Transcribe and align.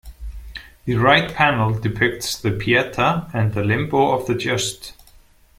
The 0.85 0.95
right 0.95 1.31
panel 1.31 1.75
depicts 1.79 2.35
the 2.35 2.49
Pietà 2.49 3.29
and 3.35 3.53
the 3.53 3.63
Limbo 3.63 4.13
of 4.13 4.25
the 4.25 4.33
Just. 4.33 4.93